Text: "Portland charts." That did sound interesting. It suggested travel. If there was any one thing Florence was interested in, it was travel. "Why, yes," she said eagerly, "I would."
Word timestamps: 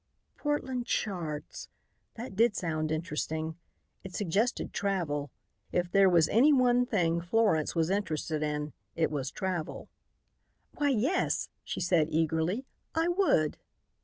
"Portland 0.35 0.87
charts." 0.87 1.69
That 2.15 2.35
did 2.35 2.55
sound 2.55 2.91
interesting. 2.91 3.55
It 4.03 4.15
suggested 4.15 4.73
travel. 4.73 5.29
If 5.71 5.91
there 5.91 6.09
was 6.09 6.27
any 6.29 6.51
one 6.51 6.87
thing 6.87 7.21
Florence 7.21 7.75
was 7.75 7.91
interested 7.91 8.41
in, 8.41 8.73
it 8.95 9.11
was 9.11 9.29
travel. 9.29 9.89
"Why, 10.75 10.89
yes," 10.89 11.49
she 11.63 11.81
said 11.81 12.07
eagerly, 12.09 12.65
"I 12.95 13.09
would." 13.09 13.59